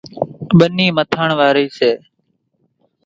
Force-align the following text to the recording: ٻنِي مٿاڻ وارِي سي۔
ٻنِي 0.57 0.87
مٿاڻ 0.95 1.27
وارِي 1.39 1.65
سي۔ 1.77 1.91